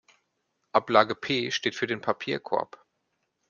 Ablage 0.71 1.13
P 1.13 1.51
steht 1.51 1.75
für 1.75 1.85
den 1.85 2.01
Papierkorb! 2.01 2.83